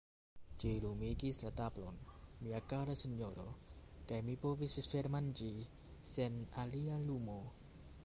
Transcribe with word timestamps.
Ĝi 0.61 0.69
lumigis 0.85 1.39
la 1.47 1.51
tablon, 1.59 1.99
mia 2.47 2.63
kara 2.73 2.97
sinjoro, 3.03 3.45
kaj 4.13 4.21
ni 4.31 4.37
povis 4.47 4.77
vespermanĝi 4.81 5.55
sen 6.17 6.45
alia 6.65 7.01
lumo. 7.09 7.43